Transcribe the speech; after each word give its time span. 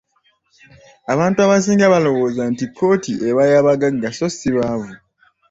Abantu 1.13 1.37
abasinga 1.45 1.85
balowooza 1.93 2.43
nti 2.51 2.65
kkooti 2.69 3.13
eba 3.29 3.43
y'abagagga 3.51 4.09
so 4.17 4.27
si 4.37 4.49
baavu. 4.55 4.93